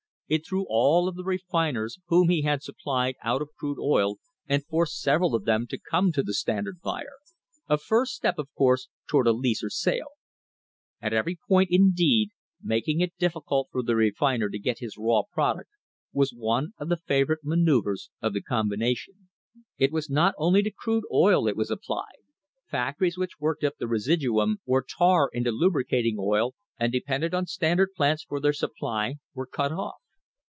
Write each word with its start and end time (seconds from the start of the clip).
It 0.33 0.47
threw 0.47 0.65
all 0.69 1.09
of 1.09 1.17
the 1.17 1.25
refiners 1.25 1.99
whom 2.07 2.29
he 2.29 2.43
had 2.43 2.63
supplied 2.63 3.15
out 3.21 3.41
of 3.41 3.49
crude 3.59 3.77
oil 3.77 4.15
and 4.47 4.65
forced 4.65 5.01
several 5.01 5.35
of 5.35 5.43
them 5.43 5.67
to 5.67 5.77
come 5.77 6.13
to 6.13 6.23
the 6.23 6.33
Standard 6.33 6.79
buyer— 6.79 7.17
a 7.67 7.77
first 7.77 8.13
step, 8.13 8.35
of 8.39 8.47
course, 8.53 8.87
toward 9.09 9.27
a 9.27 9.33
lease 9.33 9.61
or 9.61 9.69
sale. 9.69 10.07
At 11.01 11.11
every 11.11 11.37
point, 11.49 11.67
indeed, 11.69 12.29
making 12.61 13.01
it 13.01 13.11
difficult 13.19 13.67
for 13.73 13.83
the 13.83 13.97
refiner 13.97 14.47
to 14.47 14.57
get 14.57 14.79
his 14.79 14.95
raw 14.97 15.23
product 15.29 15.69
was 16.13 16.31
one 16.31 16.71
of 16.79 16.87
the 16.87 16.95
favourite 17.05 17.43
manoeuvres 17.43 18.09
of 18.21 18.31
the 18.31 18.41
combination. 18.41 19.27
It 19.77 19.91
was 19.91 20.09
not 20.09 20.33
only 20.37 20.63
to 20.63 20.71
crude 20.71 21.03
oil 21.11 21.45
it 21.45 21.57
was 21.57 21.69
applied. 21.69 22.23
Factories 22.69 23.17
which 23.17 23.41
worked 23.41 23.65
up 23.65 23.73
the 23.79 23.85
residuum 23.85 24.61
or 24.65 24.81
tar 24.81 25.29
into 25.33 25.51
lubricating 25.51 26.15
oil 26.17 26.55
and 26.79 26.89
depended 26.93 27.33
on 27.33 27.47
Standard 27.47 27.91
plants 27.93 28.23
for 28.23 28.39
their 28.39 28.53
supply 28.53 29.15
were 29.33 29.45
cut 29.45 29.73
off. 29.73 29.95